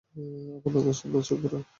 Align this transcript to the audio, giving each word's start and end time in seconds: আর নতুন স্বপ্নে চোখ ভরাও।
আর 0.65 0.69
নতুন 0.75 0.93
স্বপ্নে 0.93 1.19
চোখ 1.21 1.37
ভরাও। 1.43 1.63